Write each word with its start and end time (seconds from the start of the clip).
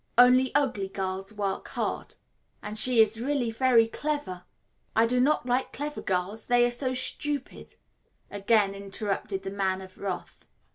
Only 0.17 0.51
ugly 0.55 0.87
girls 0.87 1.31
work 1.31 1.67
hard."" 1.67 2.15
and 2.63 2.75
she 2.75 3.03
is 3.03 3.21
really 3.21 3.51
very 3.51 3.85
clever" 3.87 4.45
"I 4.95 5.05
do 5.05 5.19
not 5.19 5.45
like 5.45 5.71
clever 5.71 6.01
girls, 6.01 6.47
they 6.47 6.65
are 6.65 6.71
so 6.71 6.91
stupid," 6.95 7.75
again 8.31 8.73
interrupted 8.73 9.43
the 9.43 9.51
Man 9.51 9.79
of 9.79 9.99
Wrath. 9.99 10.47